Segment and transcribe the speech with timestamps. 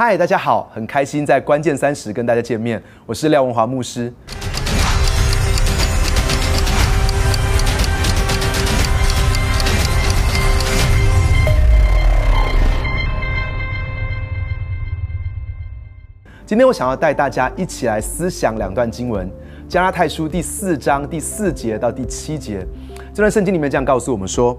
[0.00, 4.14] 嗨，大家好，很开心在关键三十跟大家见面，我是廖文华牧师。
[16.46, 19.28] 今天我想要带大家一起来思想两段经文，
[19.68, 22.64] 《加拉太书》第四章第四节到第七节。
[23.12, 24.56] 这段圣经里面这样告诉我们说：“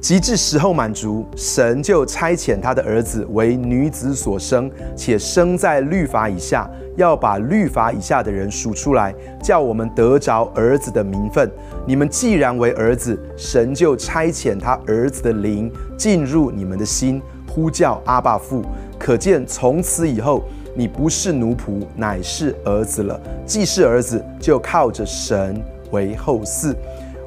[0.00, 11.50] 及至时候满足，神就差遣他的儿子为女子所生，且生在律法以下，要把律法以下的人数出来，叫我们得着儿子的名分。
[11.86, 18.62] 你们既然为儿子，神就差遣他儿子的灵进入你们的心，呼叫阿爸父。
[18.98, 20.44] 可见从此以后。”
[20.78, 23.18] 你不是奴仆，乃是儿子了。
[23.46, 25.58] 既是儿子，就靠着神
[25.90, 26.76] 为后嗣。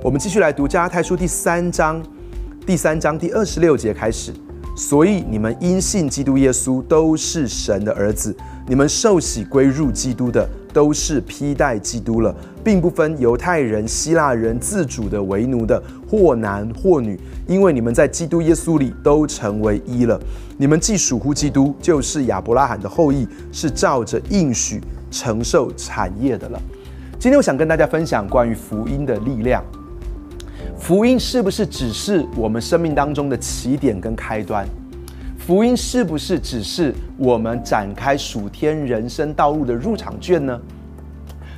[0.04, 2.00] 我们继续来读加拉太书第三章，
[2.70, 4.32] 第三章第二十六节开始。
[4.78, 8.32] 所以你们因信基督耶稣，都是神的儿子。
[8.68, 10.48] 你们受洗归入基督的。
[10.72, 20.22] 都是披戴基督了，并不分犹太人、希腊人，自主的为奴的，或男或女，因为你们在基督耶稣里都成为一了。
[20.60, 26.62] 你们既属乎基督，就是亚伯拉罕的后裔，是照着应许承受产业的了。
[27.18, 29.66] 今天我想跟大家分享关于福音的力量。
[30.80, 34.66] 福音是不是只是我们生命当中的起点跟开端？
[35.38, 40.60] 福音是不是只是我们展开属天人生道路的入场券呢？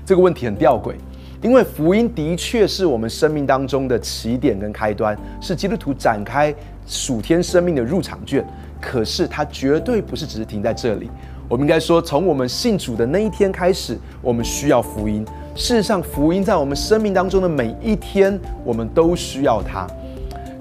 [0.04, 0.96] 这个问题很吊诡，
[1.42, 6.54] 因为福音的确是我们生命当中的起点跟开端，是基督徒展开
[6.88, 8.44] 属天生命的入场券。
[8.82, 11.10] 可是它绝对不是只是停在这里。
[11.52, 15.26] 我们应该说，从我们信主的那一天开始，我们需要福音。
[15.54, 19.86] 事实上，福音在我们生命当中的每一天，我们都需要它。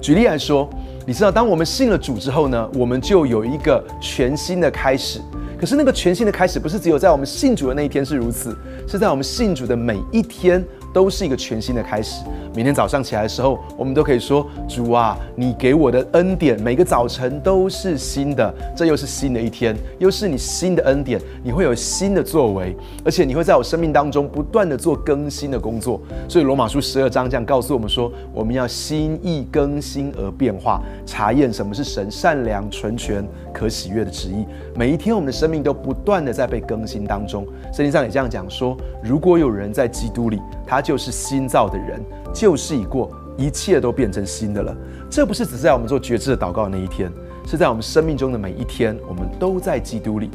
[0.03, 0.69] 举例来说。
[1.07, 5.21] 你知道，当我们信了主之后呢，我们就有一个全新的开始。
[5.59, 10.65] 可是那个全新的开始，不是只有在我们信主的那一天是如此，是在我们信主的每一天。
[10.93, 12.25] 都是一个全新的开始。
[12.55, 18.53] 每天早上起来的时候，我们都可以说：“主啊，你给我的恩典，每个早晨都是新的。
[18.77, 21.21] 这又是新的一天，又是你新的恩典。
[21.45, 26.01] 你会有新的作为，而且你会在我生命当中不断的做更新的工作。
[26.29, 33.25] 所以罗马书十二章这样告诉我们说：我们要心意更新而变化，查验什么是神善良、纯全、
[33.55, 34.45] 可喜悦的旨意。
[34.75, 37.47] 每一天，我们的生命都不断的在被更新当中。
[37.73, 42.01] 圣经上也这样讲说：如果有人在基督里，他就是新造的人，
[42.33, 44.77] 旧事已过，一切都变成新的了。
[45.11, 47.11] 这不是只是在我们做觉知的祷告那一天，
[47.47, 50.31] 是在我们生命中的每一天，我们都在基督里，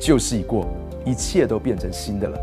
[0.00, 0.66] 旧事已过，
[1.04, 2.38] 一切都变成新的了。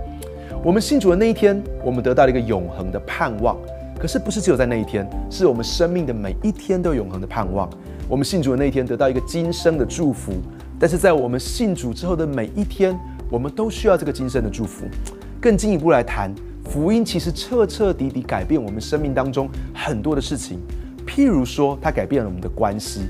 [0.63, 3.57] 我们信主的那一天，我们得到了一个永恒的盼望。
[3.97, 7.69] 可是不是只有在那一天，是我们生命的每一天都有永恒的盼望。
[8.09, 10.33] 我们信主的那一天，得到一个今生的祝福。
[10.79, 14.85] 但是在我们信主之后的每一天，我们都需要这个今生的祝福。
[15.39, 16.33] 更进一步来谈。
[16.71, 20.57] 福音其实彻彻底底改变我们生命当中很多的事情，
[21.05, 23.01] 譬如说，它改变了我们的关系，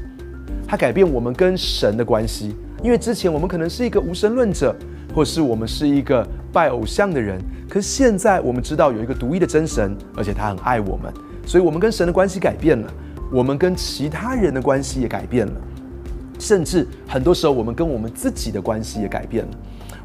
[0.68, 2.56] 它改变我们跟神的关系。
[2.82, 4.76] 因为之前我们可能是一个无神论者，
[5.14, 7.40] 或是我们是一个拜偶像的人，
[7.70, 11.14] 可是现在我们知道有一个独一的真神，而且他很爱我们，
[11.46, 12.92] 所以我们跟神的关系改变了，
[13.32, 15.54] 我们跟其他人的关系也改变了，
[16.40, 19.52] 甚至很多时候我们跟我们自己的关系也改变了。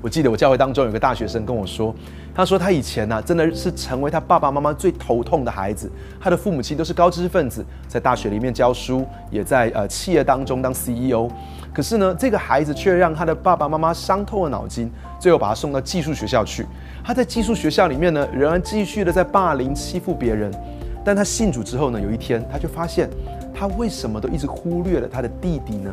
[0.02, 1.92] 我记得我教会当中有个大学生跟我说，
[2.36, 5.90] 他说他以前呢真的是成为他爸爸妈妈最头痛的孩子。
[6.20, 11.30] 他的父母亲都是高知识分子，在大学里面教书，也在呃企业当中当 CEO。
[11.72, 16.66] 可是呢，这个孩子却让他的爸爸妈妈伤透了脑筋，最后把他送到寄宿学校去。
[17.02, 20.52] 他在寄宿学校里面呢，仍然继续的在霸凌欺负别人。
[21.02, 23.08] 但他信主之后呢，有一天他就发现，
[23.54, 25.90] 他为什么都一直忽略了他的弟弟呢？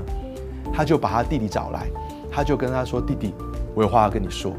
[0.73, 1.87] 他就把他弟弟找来，
[2.29, 3.33] 他就跟他说：“弟弟。”
[3.75, 4.51] 我有话要跟你说，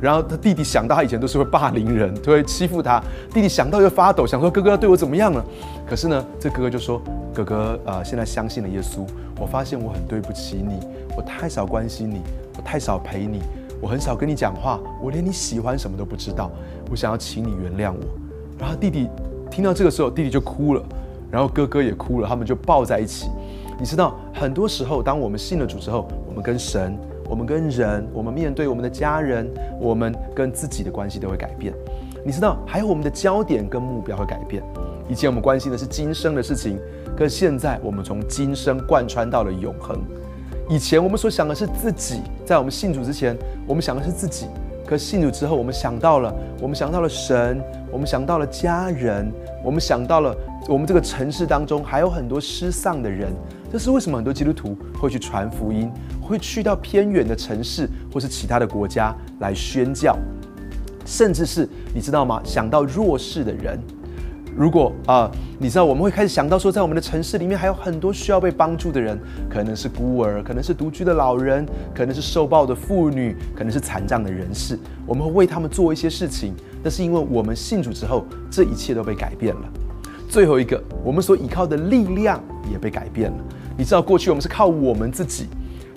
[0.00, 3.02] 然后他弟弟想到他以前都是会霸凌人，都会欺负他。
[3.32, 5.44] 弟弟想到就发抖，想说哥哥要对我怎么样了？
[5.86, 7.00] 可是呢，这哥哥就说
[7.34, 9.04] ：“哥哥，呃，现在相信了耶稣。
[9.38, 10.80] 我发现我很对不起你，
[11.16, 12.20] 我太少关心你，
[12.56, 13.40] 我太少陪你，
[13.80, 16.50] 我很少跟你讲话，我连你喜欢什么都不知道。
[16.90, 18.00] 我想要请你原谅我。”
[18.58, 19.08] 然后弟弟
[19.50, 20.82] 听到这个时候，弟弟就哭了，
[21.30, 23.28] 然后哥哥也哭了，他们就抱在一起。
[23.78, 26.98] 你知道，很多时候，当我们信了主之后，我们跟神。
[27.30, 29.48] 我们跟人，我们面对我们的家人，
[29.78, 31.72] 我们跟自己的关系都会改变。
[32.24, 34.60] 你知道，还有我们的焦点跟目标会改变。
[35.08, 36.76] 以前我们关心的是今生的事情，
[37.16, 39.96] 可是现在我们从今生贯穿到了永恒。
[40.68, 44.46] 以前我们所想的是自己，在我们信主之前，我们想的是自己；
[44.84, 47.62] 可信主之后，我们想到了，我们想到了神，
[47.92, 49.32] 我们想到了家人，
[49.64, 50.36] 我们想到了
[50.68, 53.32] 我们这个城市当中还有很多失丧的人。
[53.70, 55.90] 这是为什么很多基督徒会去传福音，
[56.20, 60.18] 会去到偏远的城市或是其他的国家来宣教，
[61.06, 62.40] 甚至是你知道吗？
[62.44, 63.78] 想到弱势的人。
[64.56, 65.30] 如果啊，
[65.60, 69.16] 你知道我们会开始想到说，在我们的城市里面还有很多需要被帮助的人，
[69.48, 71.64] 可能是孤儿，可能是独居的老人，
[71.94, 74.76] 可能是受暴的妇女，可能是残障的人士。
[75.06, 76.52] 我们会为他们做一些事情，
[76.82, 79.62] 那是因为我们信主之后，这一切都被改变了。
[80.28, 83.38] 最后一个，我们所依靠的力量也被改变了。
[83.80, 85.48] 你知道，过去我们是靠我们自己，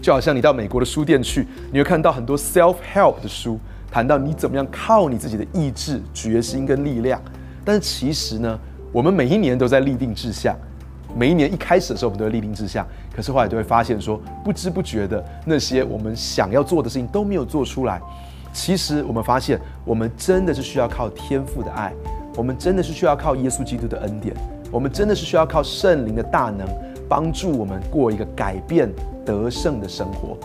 [0.01, 3.59] 就好像你到美国的书店去，你会看到很多 self help 的书，
[3.91, 7.21] 谈到你怎么样靠你自己的意志、决心跟力量。
[7.65, 8.57] 但是其实呢，
[8.93, 10.55] 我们每一年都在立定志向，
[11.13, 12.87] 每一年一开始的时候，我们都会立定志向。
[13.13, 18.01] 可是后来就会发现说，不知不觉的那些我们想要做的事情都没有做出来。
[18.53, 21.91] 其实我们发现，我们真的是需要靠天赋的爱，
[22.37, 24.33] 我们真的是需要靠耶稣基督的恩典，
[24.71, 26.65] 我们真的是需要靠圣灵的大能
[27.13, 28.91] 帮助我们过一个改变
[29.23, 30.35] 得胜的生活。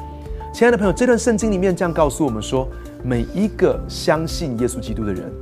[0.52, 2.68] 亲爱的朋友，这段圣经里面这样告诉我们说，
[3.02, 5.32] 每一个相信耶稣基督的人。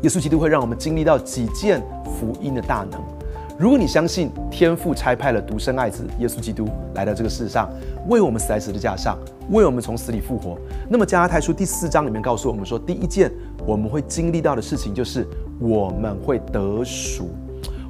[0.00, 1.82] 耶稣基督会让我们经历到几件
[2.18, 2.98] 福音的大能。
[3.58, 7.68] 如果你相信天父差派了独生爱子耶稣基督来到这个世上，
[8.08, 9.18] 为我们死在十字架上，
[9.50, 10.56] 为我们从死里复活，
[10.88, 13.30] 那么加拉太书第四章里面告诉我们说，第一件
[13.66, 15.28] 我们会经历到的事情就是
[15.58, 17.28] 我们会得赎，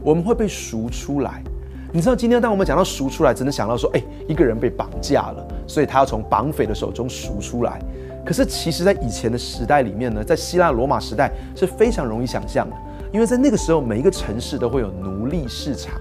[0.02, 1.44] 我们会被赎出来。
[1.92, 7.80] 你知道今天当我们讲到赎出来，只能想到说，哎，一个人被绑架了，所以他要从绑匪的手中赎出来。
[8.24, 12.76] 可是，其实，在以前的时代里面呢，在希腊罗马时代是非常容易想象的，
[13.12, 15.94] 因为在那个时候，每一个城市都会有奴隶市场，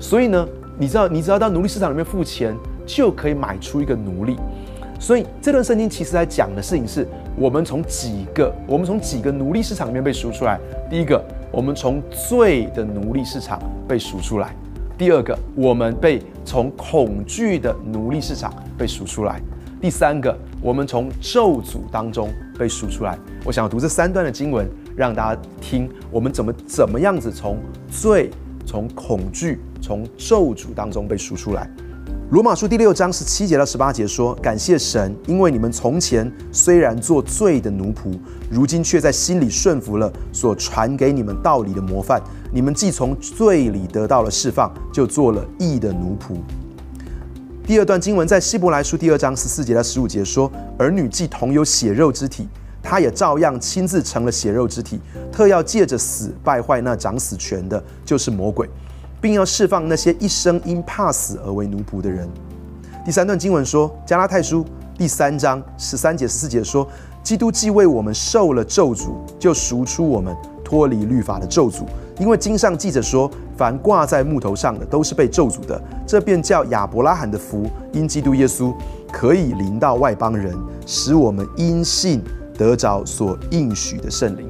[0.00, 2.56] 所以呢，你知道，你只要到奴隶市场里面付钱，
[2.86, 4.36] 就可以买出一个奴隶。
[4.98, 7.06] 所以这段圣经其实在讲的事情是，
[7.36, 10.58] 我们从几个，我们从几个奴隶市场里面被赎出来。
[10.88, 14.48] 第一个，我们从罪的奴隶市场被赎出来；
[15.00, 19.40] 第二个，我们被从恐惧的奴隶市场被赎出来。
[19.80, 23.18] 第三个，我们从咒诅当中被赎出来。
[23.42, 27.56] 我想要读这三段的经文，让大家听我们怎么怎么样子从
[27.90, 28.30] 罪、
[28.66, 31.66] 从恐惧、从咒诅当中被赎出来。
[32.30, 38.16] 罗马书第六章十七节到十八节说：“感谢神，因为你们从前虽然做罪的奴仆，
[38.50, 42.22] 如今却在心里顺服了所传给你们道理的模范。
[42.52, 46.34] 你们既从罪里得到了释放，就做了义的奴仆。”
[47.64, 52.48] 第二段经文在希伯来书第二章十四节到十五节说：“儿女既同有血肉之体，
[52.82, 54.98] 他也照样亲自成了血肉之体，
[55.30, 58.68] 特要借着死败坏那掌死权的，就是魔鬼，
[59.20, 62.28] 并要释放那些一生因怕死而为奴仆的人。”
[63.06, 64.64] 第三段经文说：“加拉太书
[64.98, 66.84] 第三章十三节十四节说，
[67.22, 71.84] 基督既为我们受了咒诅，就赎出我们脱离律法的咒诅。”
[72.20, 77.64] 因为经上记着说，凡挂在木头上的都是被咒诅的，这便叫亚伯拉罕的福
[77.94, 78.74] 因基督耶稣
[79.10, 80.54] 可以临到外邦人，
[80.86, 82.22] 使我们因信
[82.58, 84.46] 得着所应许的圣灵。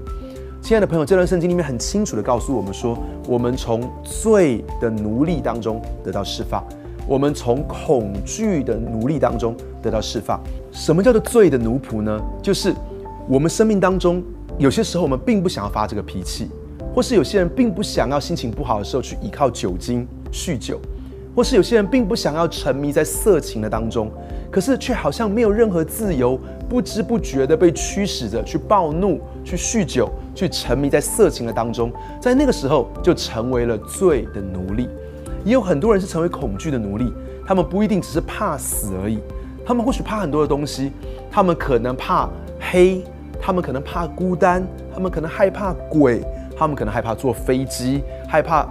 [0.61, 6.65] 亲爱的朋友，这段圣经里面很清楚的告诉我们说，我们从罪的奴隶当中得到释放，
[7.07, 10.41] 我们从恐惧的奴隶当中得到释放。
[10.73, 12.21] 什么叫做罪的奴仆呢？
[12.43, 12.75] 就是
[13.29, 14.21] 我们生命当中
[14.59, 16.51] 有些时候我们并不想要发这个脾气。
[16.95, 20.81] 或是有些人并不想要心情不好的时候去依靠酒精酗酒，
[21.35, 24.11] 或是有些人并不想要沉迷在色情的当中，
[24.51, 26.39] 可是却好像没有任何自由，
[26.69, 34.88] 不知不觉的被驱使着去暴怒、去酗酒、去沉迷在色情的当中，在那个时候就成为了罪的奴隶。
[35.45, 37.12] 也有很多人是成为恐惧的奴隶，
[37.47, 39.21] 他们不一定只是怕死而已，
[39.64, 40.93] 他们或许怕很多的东西，
[41.31, 43.03] 他们可能怕黑，
[43.41, 46.21] 他们可能怕孤单，他们可能害怕鬼。
[46.61, 48.69] 他们可能害怕坐飞机，害怕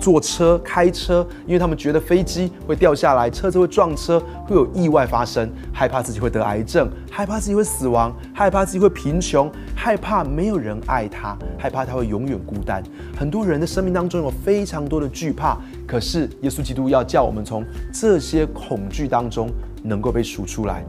[0.00, 12.82] 坐车、开车，因为他们觉得飞机会掉下来，车子会撞车，会有意外发生，害怕自己会得癌症，害怕自己会死亡，害怕自己会贫穷，害怕没有人爱他，害怕他会永远孤单。
[13.14, 17.62] 很多人的生命当中有非常多的惧怕，可是耶稣基督要叫我们从
[17.92, 19.50] 这些恐惧当中
[19.82, 20.82] 能够被赎出来。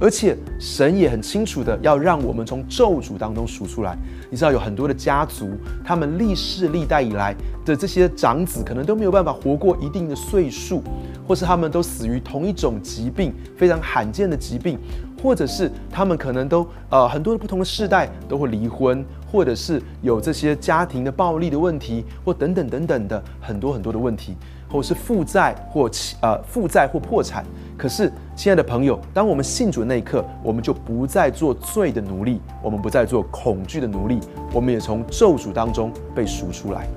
[0.00, 3.96] 而且神也很清楚的要让我们从咒诅当中赎出来。
[4.30, 5.50] 你知道有很多的家族，
[5.84, 7.34] 他们历世历代以来
[7.64, 10.82] 的这些长子，可能都没有办法活过一定的岁数，
[11.26, 14.78] 或是他们都死于同一种疾病，非常罕见的疾病，
[15.22, 24.36] 或者是他们可能都呃很多的不同的世代都会离婚，或者是有这些家庭的暴力的问题，或等等等等的很多很多的问题，
[24.74, 25.88] 或是负债或
[26.20, 27.44] 呃负债或破产。
[27.78, 34.18] 可是，亲爱的朋友，当我们信主的那一刻，我们就不再做罪的奴隶，我们不再做恐惧的奴隶，
[34.52, 36.88] 我们也从咒诅当中被赎出来。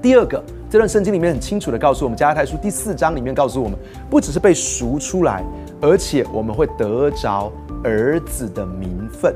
[0.00, 5.44] 第二个，这段圣经里面很清楚的告诉我们，加太书第四章里面告诉我们，不只是被赎出来，
[5.82, 7.52] 而且我们会得着
[7.84, 9.34] 儿子的名分。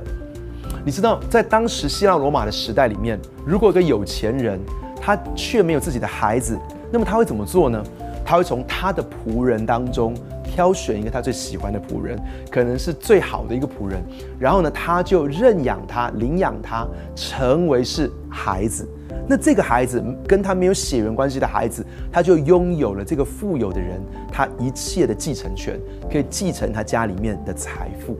[0.82, 4.58] 你知道，在当时希腊罗马的时代里面，如果一个有钱人
[4.98, 6.58] 他却没有自己的孩子，
[6.90, 7.82] 那么他会怎么做呢？
[8.24, 12.18] 他会从他的仆人当中挑选一个他最喜欢的仆人，
[12.50, 14.02] 可能是最好的一个仆人，
[14.38, 18.88] 然后呢，他就认养他、领养他，成为是孩子。
[19.28, 25.78] 那这个孩子跟他没有血缘关系的孩子，他就拥有了这个富有的人他一切的继承权，
[26.10, 28.16] 可以继承他家里面的财富。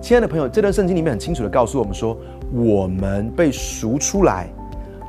[0.00, 2.16] 亲爱的朋友，这段圣经里面很清楚的告诉我们说，
[2.52, 4.48] 我们被赎出来，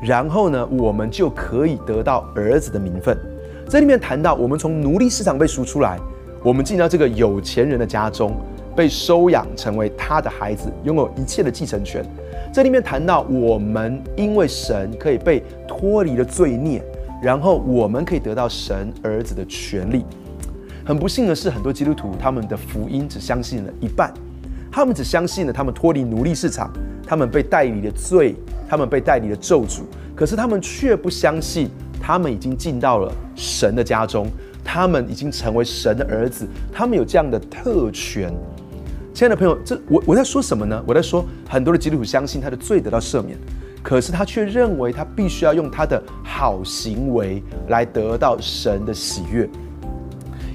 [0.01, 3.15] 然后呢，我们就可以得到儿子的名分。
[3.69, 5.99] 这里面谈到，我们从奴隶市场被赎出来，
[6.43, 8.35] 我们进到这个有钱人的家中，
[8.75, 12.03] 被收养成为他的孩子，拥有一切的继承权。
[12.51, 16.83] 这里面谈到，我们因为神可以被脱离了罪孽，
[17.21, 20.03] 然后我们可以得到神儿子的权利。
[20.83, 24.11] 很不幸的是，很多基督徒他们的福音只相信了一半。
[24.71, 26.71] 他们只相信了他们脱离奴隶市场，
[27.05, 28.35] 他们被代理的罪，
[28.71, 29.81] 他们被代理了咒诅。
[30.15, 34.27] 可是他们却不相信，他们已经进到了神的家中，
[34.63, 38.33] 他们已经成为神的儿子，他们有这样的特权。
[39.13, 40.81] 亲爱的朋友，这我我在说什么呢？
[40.87, 43.37] 我在说很多的基督徒相信他的罪得到赦免，
[43.83, 49.49] 可是他却认为他必须要用他的好行为来得到神的喜悦，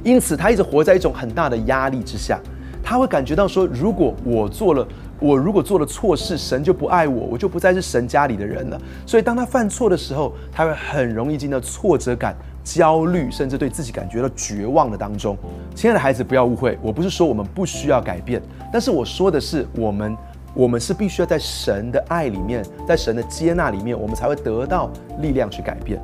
[0.02, 2.40] 因此他一直活在一种很大的压力之下。
[2.82, 4.86] 他会感觉到说，如果我做了，
[5.18, 8.80] 我如果做了错事，神就不爱我，我就不再是神家里的人了。
[9.06, 15.36] 所以，当他犯错的时候，他会很容易进到挫折感、焦虑，甚至对自己感觉到绝望的当中。
[15.74, 18.42] 亲爱的孩子，不要误会，我不是说我们不需要改变，
[18.72, 20.16] 但是我说的是，我们，
[20.52, 26.00] 我们是必须要在神的爱里面，在神的接纳里面，我们才会得到力量去改变。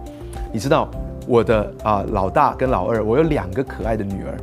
[0.50, 0.90] 你知道，
[1.26, 4.36] 我的啊老大跟老二，我有两个可爱的女儿。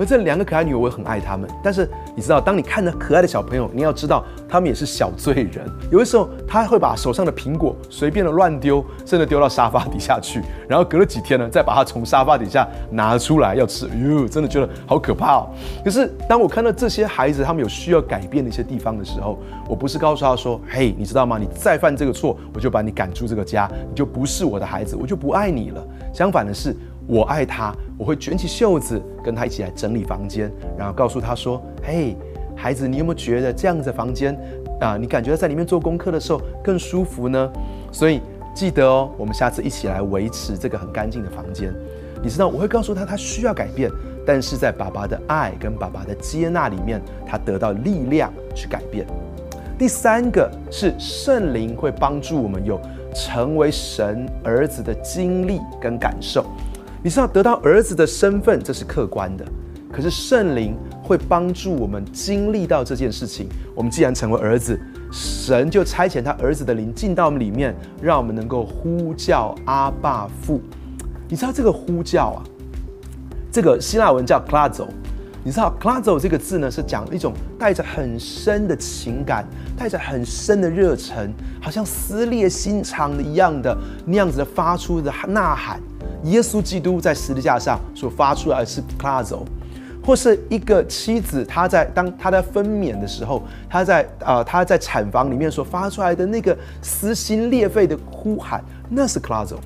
[0.00, 1.46] 而这两个可爱女儿，我也很爱她们。
[1.62, 5.68] 但是你知道，当你看着可爱的小朋友，你要知道，他们也是小罪人。
[5.92, 10.40] 有的时候，他会把手上的苹果随便的乱丢，甚至丢到沙发底下去。
[10.66, 13.86] 然后隔了几天呢，再把它从沙发底下拿出来要吃。
[13.88, 15.50] 哟，真的觉得好可怕哦。
[15.84, 19.38] 可是当我看到这些孩子他们有需要改变的一些地方的时候，
[19.68, 21.36] 我不是告诉他说：“嘿，你知道吗？
[21.38, 26.74] 你再犯这个错，我就把你赶出这个家，你就不是我的孩子，我就不爱你了。”相反的是。
[27.10, 30.48] 我爱他，我会卷起袖子跟他一起来整理房间，
[30.78, 32.16] 然后告诉他说：“嘿，
[32.54, 34.38] 孩子，你有没有觉得这样子房间
[34.80, 34.96] 啊？
[34.96, 37.50] 你感觉在里面做功课的时候更舒服呢？”
[37.90, 38.20] 所以
[38.54, 41.74] 记得哦，我们下次一起来维持这个很干净的房间。
[42.22, 43.90] 你知道，我会告诉他他需要改变，
[44.24, 49.04] 但是在爸爸的爱跟爸爸的接纳里面，他得到力量去改变。
[49.76, 52.80] 第三个是圣灵会帮助我们有
[53.12, 56.46] 成为神儿子的经历跟感受。
[57.02, 59.44] 你知道得到儿子的身份，这是客观的。
[59.90, 63.48] 可是圣灵会帮助我们经历到这件事情。
[63.74, 64.78] 我们既然成为儿子，
[65.10, 70.60] 神就差遣他儿子的灵进到我们里面，让我们能够呼叫阿爸父。
[71.28, 72.44] 你知道这个呼叫啊，
[73.50, 74.88] 这个希腊文叫 k l a z o
[75.42, 79.44] 你知道 k l a z o 这个字呢，是讲一种带着很深的情感，
[79.76, 85.80] 带着很深的热忱，好像撕裂心肠的一样的那样子的发出的呐喊。
[86.24, 89.44] 耶稣基督在十字架上所发出来是 c l a z o
[90.04, 99.58] 或是一个妻子，她在当她在分娩的时候，她在啊她在产房里面所发出来的那个撕心裂肺的呼喊，那是 c l a z o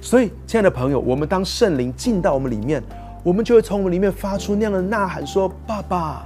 [0.00, 2.80] 所以，亲爱的朋友，我们当圣灵进到我们里面，
[3.24, 6.22] 我们就会从我们里面发出那样的呐喊，说：“爸爸，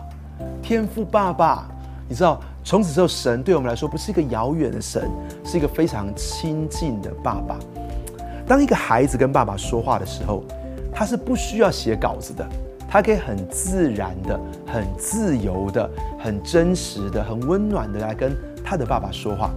[0.63, 1.67] 天父爸爸。”
[2.07, 5.09] 你知道，从此之后，神对我们来说不是一个遥远的神，
[5.43, 7.57] 是一个非常亲近的爸爸。
[8.47, 10.45] 当一个孩子跟爸爸说话的时候，
[10.93, 12.47] 他是不需要写稿子的，
[12.89, 19.51] 他可以很自然的、很自由的、很真实的、很温暖的来跟他的爸爸说话。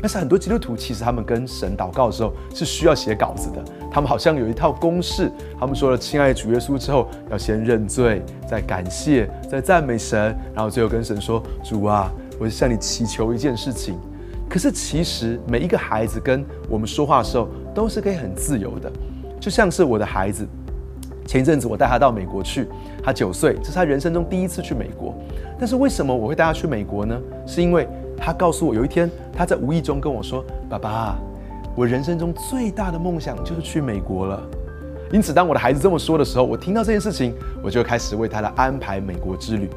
[0.00, 8.20] 但是很多基督徒其实他们跟神祷告的时候是需要写稿子的，他们好像有一套公式，他们说了“亲爱的主耶稣”之后，要先认罪，
[8.50, 12.10] 再感谢，再赞美神，然后最后跟神说：“主啊，
[12.40, 13.96] 我向你祈求一件事情。”
[14.50, 18.90] 可是其实每一个孩子跟我们说话的时候，都是可以很自由的，
[19.40, 20.46] 就像是我的孩子，
[21.26, 22.66] 前阵子我带他到美国去，
[23.02, 25.14] 他九岁，这是他人生中第一次去美国。
[25.58, 27.18] 但是为什么我会带他去美国呢？
[27.46, 27.86] 是因为
[28.16, 31.18] 他告诉我，有一天他在无意中跟我说：“爸爸，
[31.74, 34.42] 我人生中最大的梦想就是去美国了。”
[35.12, 39.68] 因此，当我的孩子这么说的时候，我听到这件事情，我就开始为他来安排美国之旅。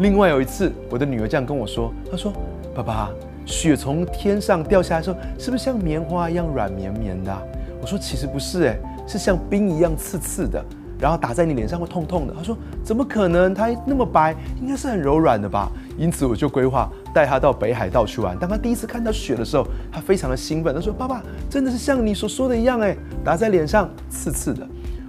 [0.00, 2.32] 另外有一次，我的女儿这样跟我说：“她说，
[2.74, 3.10] 爸爸。”
[3.46, 7.34] 雪从天上掉下来的时候，是不是像棉花一样软绵绵的？
[7.80, 10.62] 我说其实不是，哎，是像冰一样刺刺的，
[10.98, 12.34] 然后打在你脸上会痛痛的。
[12.36, 13.54] 他说怎么可能？
[13.54, 15.70] 它那么白，应该是很柔软的吧？
[15.96, 18.36] 因此我就规划带他到北海道去玩。
[18.38, 20.74] 当他第一次看到雪的时候，他非常的兴奋。
[20.74, 24.66] 他说：“爸爸，真的是像你所说的一样，哎，打在脸上刺刺的。”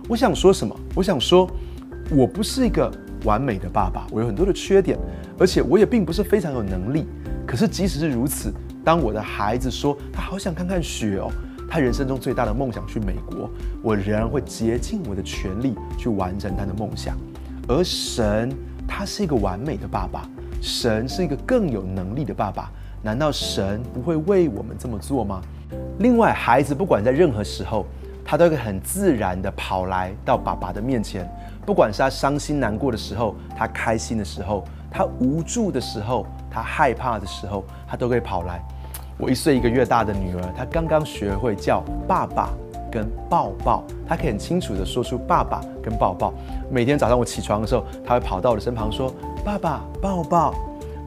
[0.08, 0.74] 我想说什么？
[0.96, 1.50] 我想说，
[2.12, 2.90] 我不是一个
[3.26, 4.98] 完美的爸爸，我有很多的缺点，
[5.40, 7.06] 而且我也并不是非常有能力。
[7.46, 8.54] 可是即使是如此，
[8.84, 11.32] 当我的孩子说他好想看看雪哦，
[11.70, 13.50] 他人生中最大的梦想去美国，
[13.82, 17.16] 我仍然会竭尽我的全力去完成他的梦想。
[17.68, 18.50] 而神，
[18.88, 20.28] 他是一个完美的爸爸，
[20.62, 25.42] 神是一个更有能力的爸爸，难道神不会为我们这么做吗？
[26.00, 27.86] 另外，孩子不管在任何时候，
[28.26, 31.30] 他都会很自然的跑来到爸爸的面前，
[31.66, 38.62] 不管是他伤心难过的时候，他开心的时候，他无助的时候，他害怕的时候，他都会跑来。
[39.20, 42.50] 我一岁一个月大的女儿，她刚刚学会叫爸爸
[42.92, 46.32] 跟抱抱，她可以很清楚的说出爸爸跟抱抱。
[46.70, 49.12] 每天早上我起床的时候，她会跑到我的身旁说
[49.44, 50.54] 爸爸抱抱。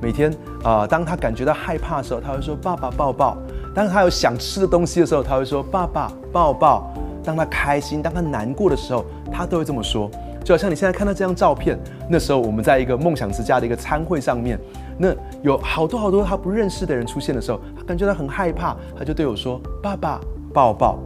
[0.02, 0.34] 每天
[0.64, 3.36] 啊，当她感觉到害怕的时候，她会说爸爸抱抱。
[3.76, 6.92] 当她有想吃的东西的时候，她会说爸爸抱抱。
[7.22, 10.10] 当她开心、当她难过的时候，她都会这么说。
[10.44, 11.78] 就好像你现在看到这张照片，
[12.08, 14.58] 那时候我们在一个梦想之家的一个餐会上面。
[14.98, 20.20] 那有好多好多他不认识的人出现的时候，他感觉到很害怕，他就对我说：“爸爸，
[20.52, 20.98] 抱抱。”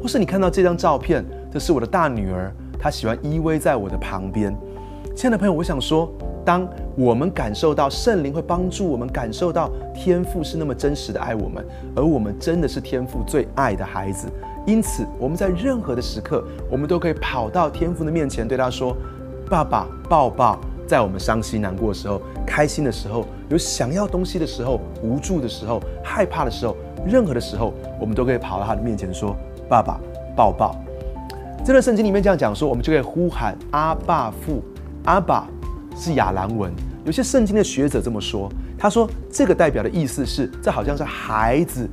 [0.00, 4.54] 或是你看到这张照片，这是我的大女儿，她喜欢依偎在我的旁边。
[5.16, 6.12] 亲爱的朋友，我想说，
[6.44, 11.66] 当我们感受到圣灵会帮助我们感受到天父是那么真实的爱我们，
[11.96, 14.28] 而我们真的是天父最爱的孩子，
[14.68, 18.94] 因此我们在任何的时刻，我们都可以跑到天父的面前，对他说
[19.48, 29.34] ：“爸爸，抱抱。”在我们伤心难过的时候，开心的时候，有想要东西的时候，无助的时候，害怕的时候，任何的时候，我们都可以跑到他的面前说
[29.70, 29.98] ：“爸爸，
[30.36, 30.76] 抱抱。”
[31.64, 34.62] 这段圣经里面这样讲说，我们就可以呼喊阿爸父。
[35.04, 35.48] 阿爸
[35.96, 36.70] 是亚兰文，
[37.06, 41.88] 有些圣经的学者这么说，他说这个代表的意思是，这好像是孩子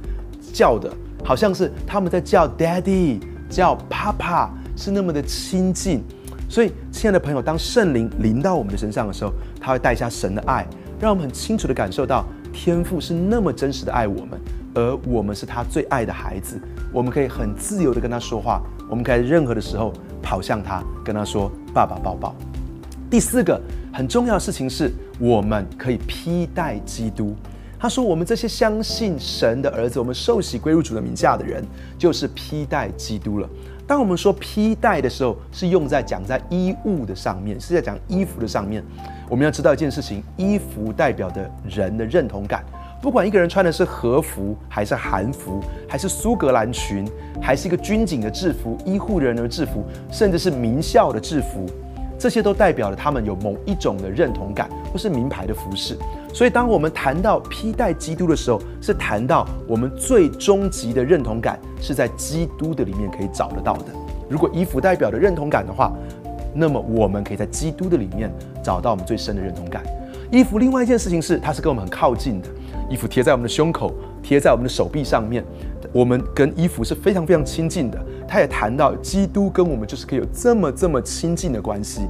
[0.54, 0.91] 叫的，
[1.25, 6.03] 好像是他们在叫 Daddy，叫 Papa，是那么的亲近。
[6.47, 10.63] 所以，亲爱的朋友，当圣灵临到我们的身上的时候，他会带下神的爱，
[10.99, 14.39] 让我们很清楚的感受到天父是那么真实的爱我们，
[14.75, 16.61] 而我们是他最爱的孩子。
[16.93, 22.35] 我们可以很自由的跟他说话，我们可以任何的时候跑向他，跟他说“爸爸抱抱”。
[23.09, 23.59] 第四个
[23.91, 27.35] 很重要的事情是，我们可以披戴基督。
[27.86, 31.63] 他说：“我们这些相信神的儿子，我们受洗归入主的名下的人，
[32.00, 33.48] 就是披戴基督了。”
[33.86, 38.84] 当我们说披戴的时候，是用在讲在衣物的上面，是在讲衣服的上面。
[39.30, 42.65] 我们要知道一件事情：衣服代表的人的认同感。
[43.04, 47.08] 不管一个人穿的是和服，还是韩服，还是苏格兰裙，
[47.39, 51.67] 还是一个军警的制服、医护人员的制服，甚至是名校的制服。
[52.17, 55.97] 这些都代表了他们有某一种的认同感，或是名牌的服饰。
[56.34, 63.86] 所以，当我们谈到披戴基督的时候，是谈到我们最终极的认同感是在基督的里面可以找得到的。
[64.30, 65.93] 如果衣服代表的认同感的话，
[66.54, 68.30] 那么我们可以在基督的里面
[68.63, 69.84] 找到我们最深的认同感。
[70.32, 72.49] 衣服另外一件事情是，它是跟我们很靠近的。
[72.89, 75.43] 衣服贴在我们的胸口，贴在我们的手臂上面，
[75.95, 77.97] 我们跟衣服是非常非常亲近的。
[78.27, 82.01] 他也谈到，基督跟我们就是可以有这么这么亲近的关系。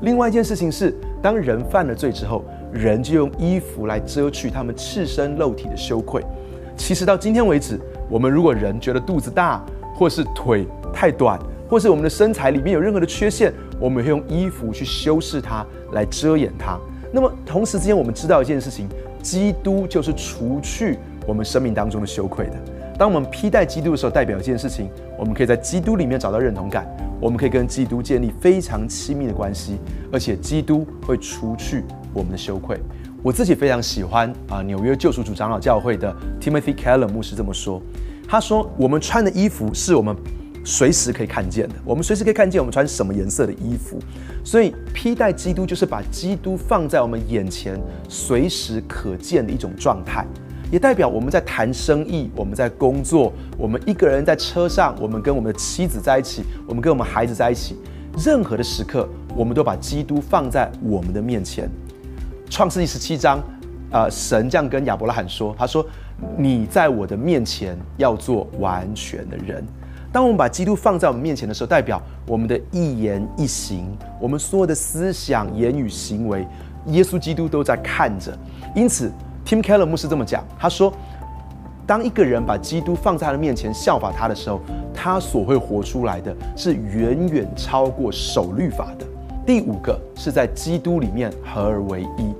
[0.00, 6.24] 另外一件事情是，当人犯了罪之后，人就用衣服来遮去他们赤身肉体的羞愧。
[6.74, 9.62] 其实到今天为止，我们如果人觉得肚子大，
[9.94, 11.38] 或是腿太短，
[11.68, 16.78] 或是我们的身材里面有任何的缺陷，我们会用衣服去修饰它，来遮掩它。
[17.12, 18.88] 那么同时之间，我们知道一件事情。
[19.20, 22.52] 基督就是除去我们生命当中的羞愧的。
[22.98, 26.84] 当我们披戴基督的时候，代表一件事情：我们可以在基督里面找到认同感，
[27.20, 29.78] 我们可以跟基督建立非常亲密的关系，
[30.12, 32.76] 而且基督会除去我们的羞愧。
[33.22, 37.80] 我自己非常喜欢啊，纽约救赎主长老教会的 Timothy Keller 牧师这么说：
[38.26, 40.16] 他说，我们穿的衣服是我们。
[40.64, 43.98] 随时可以看见的，我们随时可以看见我们穿什么颜色的衣服，
[44.44, 50.26] 所以披戴基督就是把基督放在我们眼前，随时可见的一种状态，
[50.70, 57.76] 也代表我们在谈生意，我们在工作，我们一个人在车上，我们跟我们的妻子在一起，我们跟我们孩子在一起，
[58.18, 61.70] 任何的时刻，我们都把基督放在我们的面前。
[62.50, 63.40] 创世纪十七章，
[63.90, 65.84] 呃，神这样跟亚伯拉罕说：“他说，
[66.36, 69.64] 你在我的面前要做完全的人。”
[70.10, 73.86] 当我们把基督放在我们面前的时候，代表我们的一言一行，
[74.18, 76.46] 我们所有的思想、言语、行为，
[76.86, 78.36] 耶稣基督都在看着。
[78.74, 79.12] 因此
[79.48, 80.92] ，Tim Keller 牧师这么讲，他说
[81.86, 84.60] ：“当一个人把基督放在他的面前效法他的时候，
[84.92, 89.06] 他所会活出来的是远远超过守律法的。
[89.46, 92.34] 第五个是在基督里面合而为一，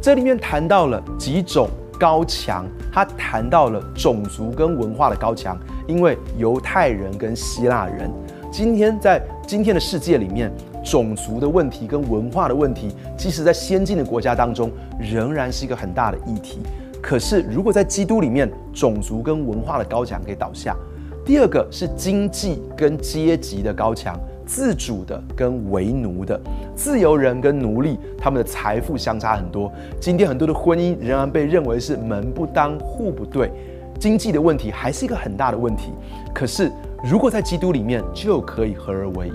[0.00, 1.68] 这里面谈到了几种
[2.00, 8.10] 高墙，他谈到了种族跟文化的高墙，因为犹太人跟希腊人，
[8.50, 10.50] 今天在今天的世界里面，
[10.84, 14.70] 种族的问题跟文化的问题，即使在先进的国家当中，
[15.00, 16.58] 仍然是一个很大的议题。
[17.02, 20.76] 可是，如果在基督里面，种族跟文化的高墙可以倒下。
[21.24, 26.38] 第二个是经济跟阶级的高墙，自主的跟为奴的，
[26.76, 29.72] 自由人跟奴隶，他们的财富相差很多。
[29.98, 33.50] 今天很多的婚姻仍然被认为是门不当户不对，
[33.98, 35.92] 经济的问题还是一个很大的问题。
[36.34, 36.70] 可是，
[37.02, 39.32] 如果在基督里面，就可以合而为一。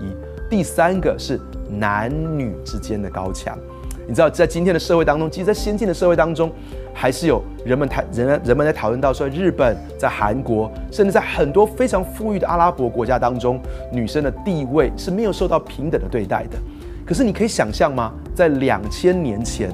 [0.50, 3.58] 第三个是男女之间的高墙。
[4.08, 6.52] 你知道，在今天的社会当中，其实，在先进的社会当中，
[6.92, 16.58] 还是有人们谈人人们在讨论到说，日本、在韩国，甚至在很多非常富裕的阿拉伯国家当中，女生的地位是没有受到平等的对待的。
[17.06, 18.12] 可是，你可以想象吗？
[18.34, 19.70] 在两千年前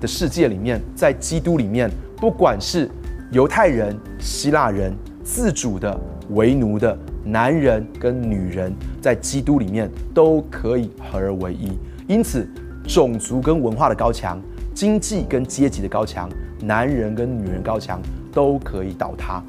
[0.00, 2.90] 的世界里面，在基督里面，不管是
[3.32, 5.94] 犹太人、希腊人、自主的、
[6.30, 11.70] 为奴的男人跟女人，在基督里面都可以合而为一。
[12.06, 12.48] 因此。
[12.88, 14.40] 种族跟文化的高墙，
[14.74, 16.26] 经济跟阶级的高墙，
[16.62, 18.00] 男人跟女人高墙
[18.32, 19.42] 都可以倒塌。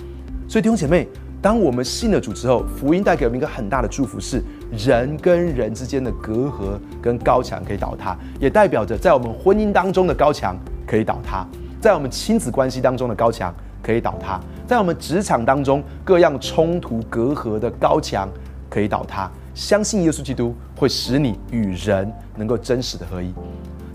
[0.45, 1.07] 所以弟兄姐妹，
[1.41, 11.47] 当我们信了主之后，福音带给我们一个很大的祝福，是人跟人之间的隔阂跟高墙可以倒塌，也代表着在我们婚姻当中的高墙可以倒塌，
[11.79, 18.27] 在我们亲子关系当中的高墙可以倒塌，在我们职场当中各样冲突隔阂的高墙
[18.69, 19.31] 可以倒塌。
[19.59, 23.33] 相信耶稣基督会使你与人能够真实的合一。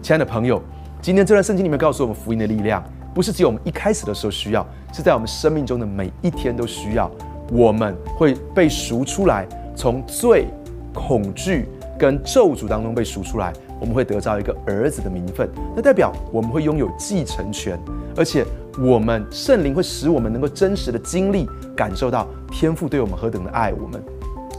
[0.03, 0.63] 亲爱的朋友，
[1.01, 7.11] 今天这段圣经里面告诉我们，福音的力量不是只有我们一开始的时候需要，是在我们生命中的每一天都需要。
[7.51, 10.49] 我们会被赎出来，从罪、
[10.93, 11.67] 恐惧
[11.99, 13.51] 跟咒诅当中被赎出来，
[13.81, 17.81] 我们会得到一个儿子的名分，那代表我们会拥有继承权，
[18.15, 18.45] 而且
[18.79, 24.05] 我们圣灵会使我们能够真实的经历、感受到天父对我们何等的爱我们。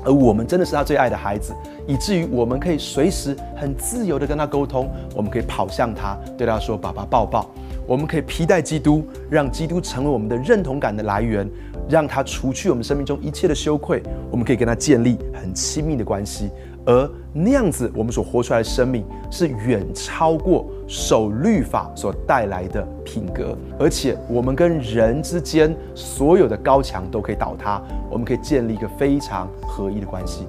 [0.06, 1.54] 而我们真的是他最爱的孩子，
[1.88, 7.50] 以至于我们可以随时很自由的跟他沟通，我们可以跑向他，对他说：“爸爸抱抱。”
[7.88, 11.48] 我们可以披戴基督，让基督成为我们的认同感的来源，
[11.88, 14.02] 让他除去我们生命中一切的羞愧。
[14.32, 16.50] 我们可以跟他建立很亲密的关系。
[16.86, 30.46] 而那样子，我们所活出来的生命是远超过守律法所带来的品格，而且我们跟人之间所有的高墙都可以倒塌，我们可以建立一个非常合一的关系。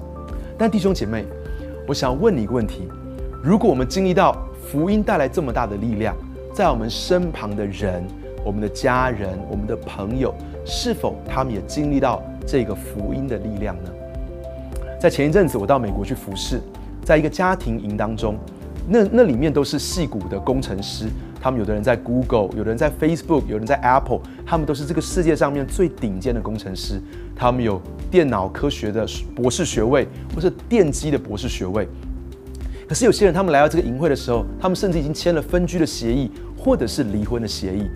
[0.57, 1.25] 但弟兄姐妹，
[1.87, 2.87] 我想问你一个问题：
[3.43, 6.15] 如果我们经历到福音带来这么大的力量，
[6.53, 8.03] 在我们身旁的人、
[8.45, 10.33] 我们的家人、我们的朋友，
[10.65, 13.89] 是否他们也经历到这个福音的力量呢？
[14.99, 16.59] 在前一阵子，我到美国去服侍，
[17.03, 18.35] 在一个家庭营当中，
[18.87, 21.05] 那那里面都是戏骨的工程师，
[21.39, 26.99] 他们有的人在 Google，有的人在 Facebook，有的人在 Apple，他们都是这个世界上面最顶尖的工程师，
[27.35, 27.79] 他们有
[28.09, 31.87] 电脑科学的博士学位，或是电机的博士学位。
[32.87, 37.87] 可是有些人，他们来到这个营会的时候，他们甚至已经签了分居的协议，或者是离婚的协议。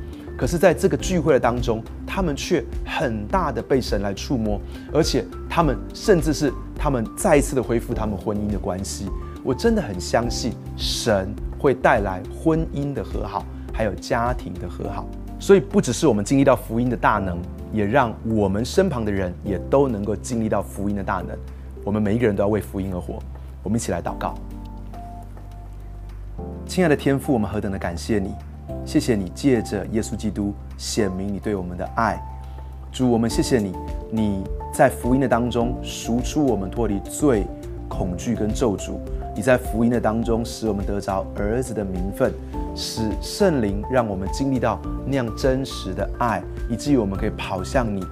[0.41, 4.59] 可是，在这个聚会的当中，他们却很大的被神来触摸，
[4.91, 9.05] 而且他们甚至是他们再一次的恢复他们婚姻的关系。
[9.43, 15.05] 我真的很相信神会带来婚姻的和好，还有家庭的和好。
[15.39, 17.37] 所以，不只是我们经历到福音的大能，
[17.71, 21.37] 也让我们身旁的人也都能够经历到福音的大能。
[21.83, 23.19] 我们每一个人都要为福音而活。
[23.61, 24.33] 我们一起来祷告，
[26.65, 28.33] 亲爱的天父，我们何等的感谢你。
[28.85, 32.21] 谢谢你借着耶稣基督显明你对我们的爱，
[32.91, 33.73] 主，我们谢谢你，
[34.11, 37.45] 你在福音的当中赎出我们脱离罪、
[37.87, 38.93] 恐惧跟咒诅，
[39.35, 42.33] 你在福音的当中使我们得着儿子的名分，
[42.75, 48.03] 使圣灵让我们经历到那样真实的爱，以至于我们可以跑向你。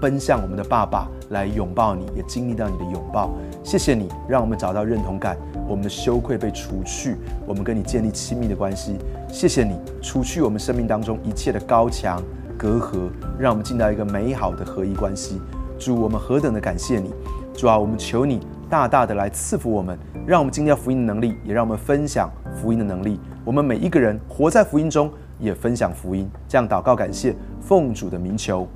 [0.00, 3.30] 奔向我们的爸爸来拥抱你，也经历到你的拥抱。
[3.62, 5.36] 谢谢你，让我们找到认同感，
[5.68, 8.96] 我们的羞愧被除去，我们跟你建立亲密的关系。
[9.28, 12.22] 谢谢你，除去我们生命当中一切的高墙
[12.56, 15.40] 隔阂，让我们进到一个美好的合一关系。
[15.78, 17.12] 主，我们何等的感谢你！
[17.54, 23.20] 主啊，我们求你大大的来赐福我们，让我们经历福音的能力，也让我们分享福音的能力。
[23.44, 26.28] 我们每一个人活在福音中，也分享福音。
[26.48, 28.66] 这样祷告，感谢奉主的名求，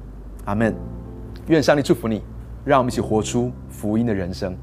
[0.44, 0.91] 阿门。
[1.48, 2.22] 愿上帝祝福你，
[2.64, 4.57] 让我们一起活出福音的人生。